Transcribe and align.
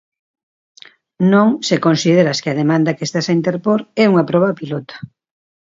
Non, 1.31 1.49
se 1.67 1.75
consideras 1.87 2.39
que 2.41 2.49
a 2.51 2.59
demanda 2.61 2.95
que 2.97 3.05
estás 3.07 3.27
a 3.27 3.35
interpor 3.39 3.79
é 4.03 4.05
unha 4.11 4.27
proba 4.29 4.57
piloto. 4.59 4.95